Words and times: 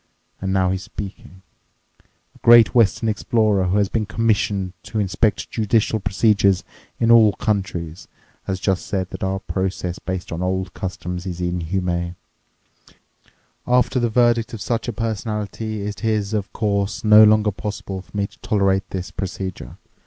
And 0.41 0.51
now 0.51 0.71
he's 0.71 0.81
speaking: 0.81 1.43
'A 2.33 2.39
great 2.39 2.73
Western 2.73 3.07
explorer 3.07 3.65
who 3.65 3.77
has 3.77 3.87
been 3.87 4.07
commissioned 4.07 4.73
to 4.81 4.97
inspect 4.97 5.51
judicial 5.51 5.99
procedures 5.99 6.63
in 6.99 7.11
all 7.11 7.33
countries 7.33 8.07
has 8.45 8.59
just 8.59 8.87
said 8.87 9.11
that 9.11 9.23
our 9.23 9.37
process 9.41 9.99
based 9.99 10.31
on 10.31 10.41
old 10.41 10.73
customs 10.73 11.27
is 11.27 11.39
inhuman. 11.39 12.15
After 13.67 13.99
the 13.99 14.09
verdict 14.09 14.55
of 14.55 14.61
such 14.61 14.87
a 14.87 14.91
personality 14.93 15.83
it 15.83 16.03
is, 16.03 16.33
of 16.33 16.51
course, 16.51 17.03
no 17.03 17.23
longer 17.23 17.51
possible 17.51 18.01
for 18.01 18.17
me 18.17 18.25
to 18.25 18.39
tolerate 18.39 18.89
this 18.89 19.11
procedure. 19.11 19.77